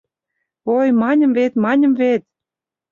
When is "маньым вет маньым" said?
1.01-1.93